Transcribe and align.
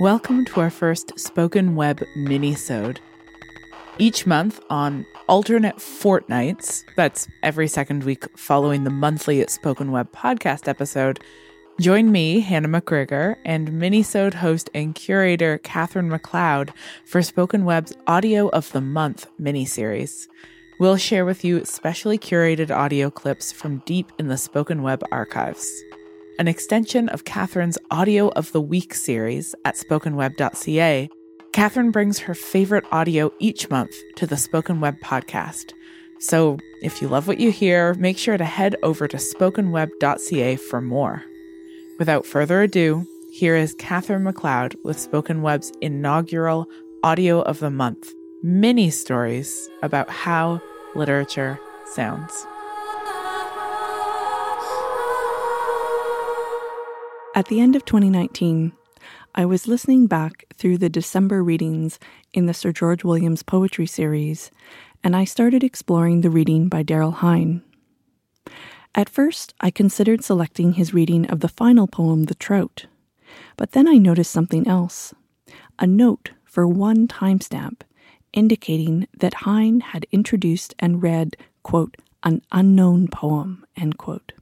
Welcome 0.00 0.44
to 0.44 0.60
our 0.60 0.70
first 0.70 1.18
Spoken 1.18 1.74
Web 1.74 2.04
mini-sode. 2.14 3.00
Each 3.98 4.28
month 4.28 4.60
on 4.70 5.04
alternate 5.28 5.80
fortnights, 5.80 6.84
that's 6.94 7.26
every 7.42 7.66
second 7.66 8.04
week 8.04 8.24
following 8.38 8.84
the 8.84 8.90
monthly 8.90 9.44
Spoken 9.48 9.90
Web 9.90 10.12
podcast 10.12 10.68
episode, 10.68 11.18
join 11.80 12.12
me, 12.12 12.38
Hannah 12.38 12.68
McGregor, 12.68 13.38
and 13.44 13.72
mini-sode 13.72 14.34
host 14.34 14.70
and 14.72 14.94
curator 14.94 15.58
Katherine 15.58 16.10
McLeod 16.10 16.70
for 17.04 17.20
Spoken 17.20 17.64
Web's 17.64 17.92
Audio 18.06 18.50
of 18.50 18.70
the 18.70 18.80
Month 18.80 19.26
mini-series. 19.36 20.28
We'll 20.78 20.96
share 20.96 21.24
with 21.24 21.44
you 21.44 21.64
specially 21.64 22.18
curated 22.18 22.70
audio 22.70 23.10
clips 23.10 23.50
from 23.50 23.82
deep 23.84 24.12
in 24.20 24.28
the 24.28 24.38
Spoken 24.38 24.82
Web 24.82 25.02
archives 25.10 25.68
an 26.38 26.48
extension 26.48 27.08
of 27.08 27.24
Katherine's 27.24 27.78
Audio 27.90 28.28
of 28.28 28.52
the 28.52 28.60
Week 28.60 28.94
series 28.94 29.54
at 29.64 29.74
spokenweb.ca, 29.74 31.08
Katherine 31.52 31.90
brings 31.90 32.20
her 32.20 32.34
favorite 32.34 32.84
audio 32.92 33.32
each 33.40 33.68
month 33.70 33.92
to 34.16 34.26
the 34.26 34.36
Spoken 34.36 34.80
Web 34.80 35.00
podcast. 35.00 35.72
So 36.20 36.58
if 36.82 37.02
you 37.02 37.08
love 37.08 37.26
what 37.26 37.40
you 37.40 37.50
hear, 37.50 37.94
make 37.94 38.18
sure 38.18 38.36
to 38.36 38.44
head 38.44 38.76
over 38.82 39.08
to 39.08 39.16
spokenweb.ca 39.16 40.56
for 40.56 40.80
more. 40.80 41.24
Without 41.98 42.24
further 42.24 42.62
ado, 42.62 43.04
here 43.32 43.56
is 43.56 43.74
Katherine 43.74 44.24
McLeod 44.24 44.76
with 44.84 44.98
Spoken 44.98 45.42
Web's 45.42 45.72
inaugural 45.80 46.66
Audio 47.02 47.42
of 47.42 47.58
the 47.58 47.70
Month 47.70 48.12
mini 48.42 48.90
stories 48.90 49.68
about 49.82 50.08
how 50.08 50.60
literature 50.94 51.58
sounds. 51.94 52.46
At 57.38 57.46
the 57.46 57.60
end 57.60 57.76
of 57.76 57.84
2019, 57.84 58.72
I 59.32 59.46
was 59.46 59.68
listening 59.68 60.08
back 60.08 60.44
through 60.54 60.78
the 60.78 60.88
December 60.88 61.40
readings 61.40 62.00
in 62.32 62.46
the 62.46 62.52
Sir 62.52 62.72
George 62.72 63.04
Williams 63.04 63.44
poetry 63.44 63.86
series, 63.86 64.50
and 65.04 65.14
I 65.14 65.22
started 65.22 65.62
exploring 65.62 66.22
the 66.22 66.30
reading 66.30 66.68
by 66.68 66.82
Daryl 66.82 67.14
Hine. 67.14 67.62
At 68.92 69.08
first, 69.08 69.54
I 69.60 69.70
considered 69.70 70.24
selecting 70.24 70.72
his 70.72 70.92
reading 70.92 71.26
of 71.26 71.38
the 71.38 71.48
final 71.48 71.86
poem, 71.86 72.24
The 72.24 72.34
Trout, 72.34 72.86
but 73.56 73.70
then 73.70 73.86
I 73.86 73.98
noticed 73.98 74.32
something 74.32 74.66
else 74.66 75.14
a 75.78 75.86
note 75.86 76.32
for 76.44 76.66
one 76.66 77.06
timestamp 77.06 77.82
indicating 78.32 79.06
that 79.16 79.46
Hine 79.46 79.78
had 79.78 80.08
introduced 80.10 80.74
and 80.80 81.04
read, 81.04 81.36
quote, 81.62 81.98
an 82.24 82.42
unknown 82.50 83.06
poem, 83.06 83.64
end 83.76 83.96
quote. 83.96 84.32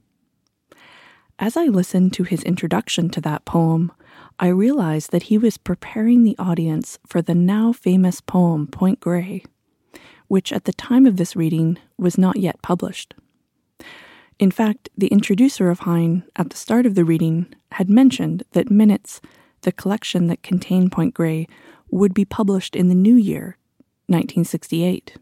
As 1.38 1.54
I 1.54 1.64
listened 1.66 2.14
to 2.14 2.22
his 2.22 2.42
introduction 2.44 3.10
to 3.10 3.20
that 3.20 3.44
poem, 3.44 3.92
I 4.38 4.48
realized 4.48 5.10
that 5.12 5.24
he 5.24 5.36
was 5.36 5.58
preparing 5.58 6.22
the 6.22 6.36
audience 6.38 6.98
for 7.06 7.20
the 7.20 7.34
now 7.34 7.72
famous 7.72 8.22
poem 8.22 8.66
Point 8.66 9.00
Grey, 9.00 9.44
which 10.28 10.50
at 10.50 10.64
the 10.64 10.72
time 10.72 11.04
of 11.04 11.18
this 11.18 11.36
reading 11.36 11.78
was 11.98 12.16
not 12.16 12.38
yet 12.38 12.62
published. 12.62 13.14
In 14.38 14.50
fact, 14.50 14.88
the 14.96 15.08
introducer 15.08 15.68
of 15.68 15.80
Hine 15.80 16.24
at 16.36 16.48
the 16.48 16.56
start 16.56 16.86
of 16.86 16.94
the 16.94 17.04
reading 17.04 17.54
had 17.72 17.90
mentioned 17.90 18.42
that 18.52 18.70
Minutes, 18.70 19.20
the 19.60 19.72
collection 19.72 20.28
that 20.28 20.42
contained 20.42 20.90
Point 20.90 21.12
Grey, 21.12 21.46
would 21.90 22.14
be 22.14 22.24
published 22.24 22.74
in 22.74 22.88
the 22.88 22.94
new 22.94 23.14
year, 23.14 23.58
1968. 24.06 25.16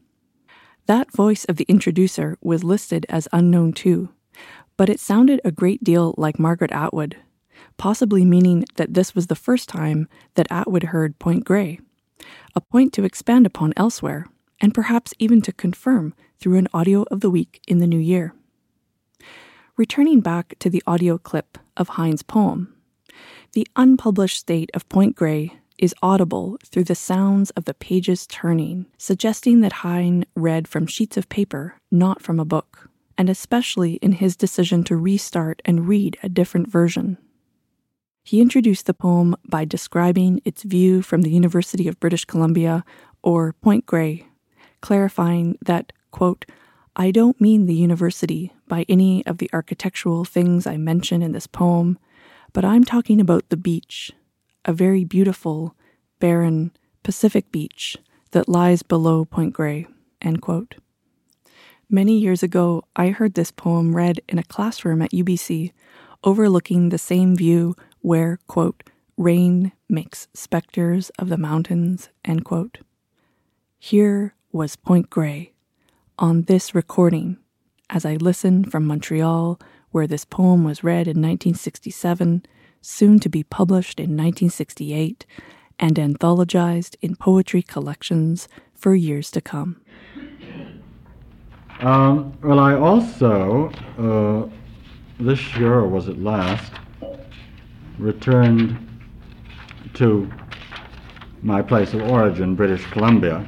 That 0.87 1.13
voice 1.13 1.45
of 1.47 1.57
the 1.57 1.67
introducer 1.69 2.39
was 2.41 2.63
listed 2.63 3.05
as 3.09 3.27
unknown 3.33 3.73
too, 3.73 4.11
but 4.77 4.89
it 4.89 5.01
sounded 5.01 5.41
a 5.45 5.53
great 5.53 5.83
deal 5.85 6.15
like 6.17 6.39
Margaret 6.39 6.73
Atwood, 6.73 7.17
possibly 7.77 8.25
meaning 8.25 8.65
that 8.77 8.95
this 8.95 9.15
was 9.15 9.29
the 9.29 9.35
first 9.35 9.69
time 9.69 10.09
that 10.35 10.51
Atwood 10.51 10.85
heard 10.85 11.19
Point 11.19 11.45
Grey, 11.45 11.81
a 12.55 12.61
point 12.61 12.93
to 12.95 13.05
expand 13.05 13.47
upon 13.47 13.73
elsewhere, 13.77 14.27
and 14.61 14.75
perhaps 14.75 15.15
even 15.19 15.43
to 15.43 15.53
confirm 15.53 16.15
through 16.39 16.57
an 16.57 16.69
audio 16.73 17.03
of 17.11 17.21
the 17.21 17.31
week 17.31 17.61
in 17.67 17.79
the 17.79 17.87
new 17.87 17.99
year. 17.99 18.35
Returning 19.77 20.21
back 20.21 20.55
to 20.61 20.71
the 20.71 20.83
audio 20.87 21.19
clip 21.19 21.59
of 21.77 21.91
Hine's 21.91 22.23
poem, 22.23 22.75
the 23.53 23.67
unpublished 23.77 24.39
state 24.39 24.71
of 24.75 24.89
Point 24.89 25.17
Grey 25.17 25.59
is 25.79 25.95
audible 26.03 26.57
through 26.65 26.85
the 26.85 26.95
sounds 26.95 27.51
of 27.51 27.65
the 27.65 27.75
pages 27.75 28.27
turning, 28.27 28.87
suggesting 28.97 29.61
that 29.61 29.73
Hine 29.73 30.25
read 30.37 30.69
from 30.69 30.87
sheets 30.87 31.17
of 31.17 31.29
paper, 31.29 31.77
not 31.91 32.23
from 32.23 32.39
a 32.39 32.45
book 32.45 32.89
and 33.17 33.29
especially 33.29 33.95
in 33.95 34.13
his 34.13 34.37
decision 34.37 34.85
to 34.85 34.97
restart 34.97 35.63
and 35.65 35.89
read 35.89 36.19
a 36.23 36.29
different 36.29 36.69
version. 36.69 37.19
He 38.25 38.41
introduced 38.41 38.87
the 38.87 38.95
poem 38.95 39.37
by 39.47 39.65
describing 39.65 40.41
its 40.45 40.63
view 40.63 41.03
from 41.03 41.23
the 41.23 41.31
University 41.31 41.87
of 41.89 42.01
British 42.01 42.25
Columbia, 42.25 42.85
or 43.23 43.53
Point 43.53 43.87
Grey, 43.87 44.27
clarifying 44.81 45.59
that, 45.65 45.93
quote, 46.11 46.47
I 46.97 47.11
don't 47.11 47.41
mean 47.41 47.67
the 47.67 47.75
university 47.75 48.53
by 48.69 48.87
any 48.89 49.27
of 49.27 49.39
the 49.39 49.51
architectural 49.53 50.25
things 50.25 50.67
I 50.67 50.77
mention 50.77 51.23
in 51.23 51.33
this 51.33 51.47
poem, 51.47 51.99
but 52.53 52.65
I'm 52.65 52.85
talking 52.85 53.21
about 53.21 53.49
the 53.49 53.57
beach, 53.57 54.13
a 54.65 54.73
very 54.73 55.05
beautiful, 55.05 55.75
barren, 56.19 56.71
Pacific 57.03 57.53
beach 57.53 57.99
that 58.31 58.49
lies 58.49 58.83
below 58.83 59.25
Point 59.25 59.53
Grey, 59.53 59.87
end 60.23 60.41
quote. 60.41 60.77
Many 61.91 62.19
years 62.19 62.43
ago, 62.43 62.85
I 62.97 63.09
heard 63.09 63.35
this 63.35 63.51
poem 63.51 63.95
read 63.95 64.21
in 64.29 64.39
a 64.39 64.45
classroom 64.45 65.03
at 65.03 65.13
UBC, 65.13 65.73
overlooking 66.23 66.89
the 66.89 66.99
same 66.99 67.37
view 67.37 67.77
where, 68.01 68.39
quote, 68.47 68.83
rain 69.17 69.73
makes 69.89 70.27
specters 70.33 71.11
of 71.19 71.29
the 71.29 71.37
mountains, 71.37 72.09
end 72.25 72.45
quote. 72.45 72.79
Here 73.79 74.35
was 74.51 74.77
Point 74.77 75.11
Grey 75.11 75.53
on 76.19 76.43
this 76.43 76.75
recording 76.75 77.37
as 77.91 78.05
I 78.05 78.15
listen 78.17 78.65
from 78.65 78.87
Montreal, 78.87 79.61
where 79.91 80.07
this 80.07 80.25
poem 80.25 80.65
was 80.65 80.83
read 80.83 81.07
in 81.07 81.21
1967, 81.21 82.47
soon 82.81 83.21
to 83.21 83.29
be 83.29 83.43
published 83.43 84.01
in 84.01 84.17
1968, 84.17 85.27
and 85.79 85.97
anthologized 85.97 86.97
in 87.03 87.15
poetry 87.15 87.63
collections 87.63 88.49
for 88.75 88.95
years 88.95 89.31
to 89.33 89.41
come. 89.41 89.81
Um, 91.81 92.33
well, 92.43 92.61
I 92.61 92.75
also, 92.75 93.71
uh, 93.99 94.49
this 95.19 95.57
year 95.57 95.75
or 95.75 95.89
was 95.89 96.09
it 96.09 96.19
last, 96.23 96.73
returned 97.99 98.79
to 99.95 100.31
my 101.43 101.61
place 101.61 101.93
of 101.93 102.03
origin, 102.03 102.55
British 102.55 102.85
Columbia, 102.87 103.47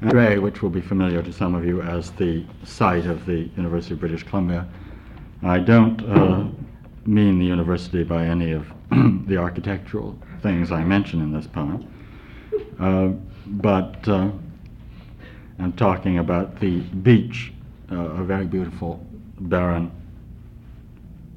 Grey, 0.00 0.38
which 0.38 0.62
will 0.62 0.70
be 0.70 0.80
familiar 0.80 1.22
to 1.22 1.32
some 1.32 1.54
of 1.54 1.64
you 1.64 1.82
as 1.82 2.10
the 2.12 2.44
site 2.64 3.06
of 3.06 3.26
the 3.26 3.50
University 3.56 3.94
of 3.94 4.00
British 4.00 4.22
Columbia. 4.22 4.66
I 5.42 5.58
don't 5.58 6.00
uh, 6.02 6.46
mean 7.04 7.38
the 7.38 7.44
university 7.44 8.04
by 8.04 8.24
any 8.24 8.52
of 8.52 8.66
the 9.26 9.36
architectural 9.36 10.18
things 10.42 10.70
I 10.72 10.84
mention 10.84 11.20
in 11.20 11.32
this 11.32 11.46
poem, 11.46 11.88
uh, 12.78 13.08
but 13.46 14.06
uh, 14.08 14.30
I'm 15.58 15.72
talking 15.72 16.18
about 16.18 16.60
the 16.60 16.80
beach, 16.80 17.52
uh, 17.90 17.96
a 17.96 18.24
very 18.24 18.46
beautiful, 18.46 19.04
barren 19.40 19.90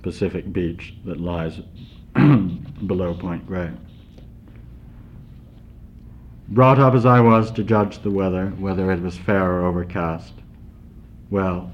Pacific 0.04 0.52
beach 0.52 0.94
that 1.06 1.20
lies 1.20 1.59
below 2.16 3.14
Point 3.14 3.46
Grey. 3.48 3.72
Brought 6.50 6.80
up 6.80 6.94
as 6.94 7.06
I 7.06 7.20
was 7.22 7.52
to 7.52 7.64
judge 7.64 8.00
the 8.00 8.12
weather, 8.12 8.48
whether 8.58 8.92
it 8.92 9.02
was 9.02 9.18
fair 9.18 9.52
or 9.52 9.66
overcast, 9.66 10.34
well, 11.30 11.72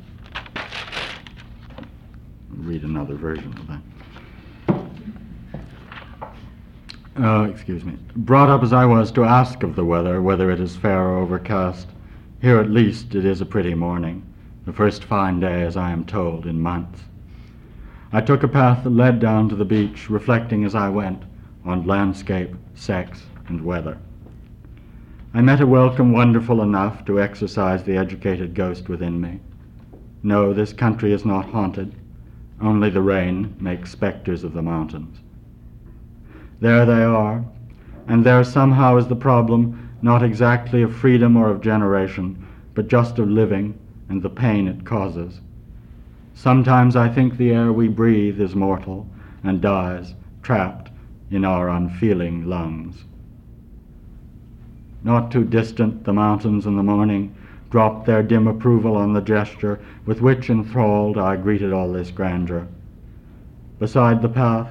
read 2.50 2.84
another 2.84 3.16
version 3.16 3.58
of 3.58 3.67
that. 3.67 3.82
Uh, 7.20 7.50
excuse 7.50 7.84
me. 7.84 7.97
Brought 8.16 8.50
up 8.50 8.61
as 8.61 8.72
I 8.72 8.85
was 8.85 9.11
to 9.14 9.23
ask 9.23 9.64
of 9.64 9.76
the 9.76 9.84
weather, 9.84 10.22
whether 10.22 10.52
it 10.52 10.59
is 10.59 10.76
fair 10.76 11.02
or 11.02 11.17
overcast, 11.17 11.88
here 12.41 12.59
at 12.59 12.69
least 12.69 13.16
it 13.16 13.25
is 13.25 13.41
a 13.41 13.45
pretty 13.45 13.73
morning, 13.73 14.23
the 14.66 14.73
first 14.73 15.03
fine 15.03 15.39
day, 15.39 15.63
as 15.63 15.75
I 15.75 15.91
am 15.91 16.05
told, 16.05 16.45
in 16.45 16.61
months. 16.61 17.01
I 18.11 18.22
took 18.22 18.43
a 18.43 18.47
path 18.47 18.84
that 18.84 18.91
led 18.91 19.19
down 19.19 19.49
to 19.49 19.55
the 19.55 19.66
beach, 19.66 20.09
reflecting 20.09 20.63
as 20.63 20.75
I 20.75 20.89
went 20.89 21.23
on 21.66 21.87
landscape, 21.87 22.53
sex, 22.75 23.23
and 23.47 23.66
weather. 23.66 23.97
I 25.34 25.41
met 25.41 25.61
a 25.61 25.67
welcome 25.67 26.13
wonderful 26.13 26.61
enough 26.61 27.05
to 27.05 27.19
exercise 27.19 27.84
the 27.84 27.97
educated 27.97 28.53
ghost 28.53 28.87
within 28.87 29.19
me. 29.19 29.40
No, 30.23 30.53
this 30.53 30.73
country 30.73 31.13
is 31.13 31.25
not 31.25 31.49
haunted. 31.49 31.95
Only 32.61 32.90
the 32.90 33.01
rain 33.01 33.55
makes 33.59 33.91
specters 33.91 34.43
of 34.43 34.53
the 34.53 34.61
mountains. 34.61 35.19
There 36.59 36.85
they 36.85 37.03
are, 37.03 37.45
and 38.07 38.25
there 38.25 38.43
somehow 38.43 38.97
is 38.97 39.07
the 39.07 39.16
problem 39.16 39.86
not 40.02 40.23
exactly 40.23 40.82
of 40.82 40.96
freedom 40.96 41.35
or 41.35 41.49
of 41.49 41.61
generation, 41.61 42.46
but 42.73 42.88
just 42.88 43.17
of 43.20 43.29
living 43.29 43.78
and 44.09 44.22
the 44.22 44.29
pain 44.29 44.67
it 44.67 44.85
causes. 44.85 45.41
Sometimes 46.34 46.96
I 46.96 47.09
think 47.09 47.38
the 47.38 47.52
air 47.52 47.73
we 47.73 47.88
breathe 47.88 48.40
is 48.40 48.55
mortal 48.55 49.08
and 49.44 49.59
dies 49.59 50.14
trapped 50.44 50.91
in 51.32 51.44
our 51.44 51.67
unfeeling 51.67 52.46
lungs. 52.46 53.03
Not 55.03 55.32
too 55.32 55.44
distant, 55.44 56.03
the 56.03 56.14
mountains 56.14 56.66
in 56.66 56.76
the 56.76 56.84
morning 56.84 57.35
dropped 57.70 58.05
their 58.05 58.23
dim 58.23 58.47
approval 58.47 58.96
on 58.96 59.14
the 59.14 59.22
gesture 59.22 59.79
with 60.05 60.22
which, 60.22 60.50
enthralled, 60.50 61.17
I 61.17 61.35
greeted 61.35 61.73
all 61.73 61.91
this 61.91 62.11
grandeur. 62.11 62.67
Beside 63.79 64.22
the 64.22 64.29
path, 64.29 64.70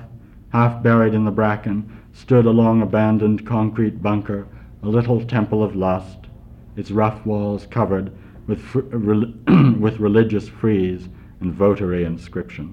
half 0.51 0.83
buried 0.83 1.15
in 1.15 1.25
the 1.25 1.31
bracken, 1.31 1.91
stood 2.13 2.47
a 2.47 2.51
long 2.51 2.81
abandoned 2.81 3.47
concrete 3.47 4.03
bunker, 4.03 4.47
a 4.87 4.89
little 4.89 5.21
temple 5.25 5.65
of 5.65 5.75
lust, 5.75 6.29
its 6.77 6.93
rough 6.93 7.27
walls 7.27 7.67
covered 7.67 8.13
with, 8.47 8.61
fr- 8.61 8.79
with 9.81 9.99
religious 9.99 10.49
frieze 10.49 11.09
and 11.41 11.53
votary 11.53 12.05
inscription. 12.05 12.73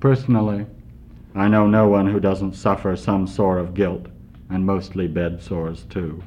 Personally, 0.00 0.64
I 1.34 1.48
know 1.48 1.66
no 1.66 1.88
one 1.88 2.06
who 2.06 2.18
doesn't 2.20 2.54
suffer 2.54 2.96
some 2.96 3.26
sore 3.26 3.58
of 3.58 3.74
guilt, 3.74 4.06
and 4.48 4.64
mostly 4.64 5.06
bed 5.06 5.42
sores 5.42 5.84
too. 5.90 6.22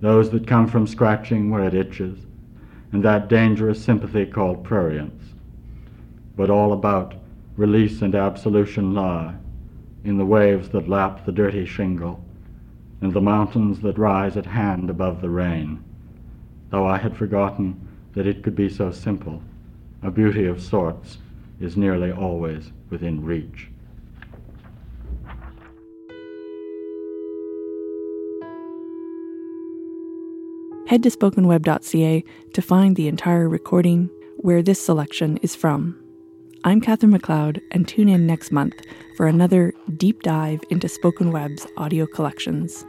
Those 0.00 0.30
that 0.30 0.48
come 0.48 0.66
from 0.66 0.88
scratching 0.88 1.48
where 1.48 1.64
it 1.64 1.74
itches, 1.74 2.18
and 2.90 3.04
that 3.04 3.28
dangerous 3.28 3.80
sympathy 3.80 4.26
called 4.26 4.64
prurience. 4.64 5.34
But 6.36 6.50
all 6.50 6.72
about 6.72 7.14
release 7.56 8.02
and 8.02 8.16
absolution 8.16 8.92
lie 8.92 9.36
in 10.02 10.18
the 10.18 10.26
waves 10.26 10.70
that 10.70 10.88
lap 10.88 11.24
the 11.24 11.32
dirty 11.32 11.64
shingle, 11.64 12.24
and 13.02 13.12
the 13.12 13.20
mountains 13.20 13.80
that 13.80 13.98
rise 13.98 14.36
at 14.36 14.46
hand 14.46 14.88
above 14.88 15.20
the 15.20 15.28
rain, 15.28 15.82
though 16.70 16.86
I 16.86 16.98
had 16.98 17.16
forgotten 17.16 17.88
that 18.14 18.28
it 18.28 18.44
could 18.44 18.54
be 18.54 18.68
so 18.68 18.92
simple. 18.92 19.42
A 20.02 20.10
beauty 20.10 20.46
of 20.46 20.62
sorts 20.62 21.18
is 21.60 21.76
nearly 21.76 22.12
always 22.12 22.70
within 22.90 23.24
reach. 23.24 23.68
Head 30.86 31.02
to 31.02 31.10
spokenweb.ca 31.10 32.24
to 32.52 32.62
find 32.62 32.96
the 32.96 33.08
entire 33.08 33.48
recording 33.48 34.10
where 34.36 34.62
this 34.62 34.80
selection 34.80 35.38
is 35.38 35.56
from. 35.56 35.98
I'm 36.64 36.80
Katherine 36.80 37.12
McLeod, 37.12 37.60
and 37.72 37.88
tune 37.88 38.08
in 38.08 38.26
next 38.26 38.52
month 38.52 38.74
for 39.16 39.26
another 39.26 39.72
deep 39.96 40.22
dive 40.22 40.60
into 40.70 40.88
Spoken 40.88 41.32
Web's 41.32 41.66
audio 41.76 42.06
collections. 42.06 42.84